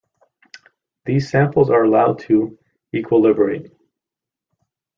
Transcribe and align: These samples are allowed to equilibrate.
These 1.05 1.29
samples 1.29 1.69
are 1.69 1.83
allowed 1.83 2.17
to 2.21 2.57
equilibrate. 2.91 3.71